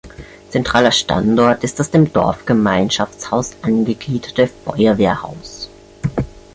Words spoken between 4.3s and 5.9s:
Feuerwehrhaus.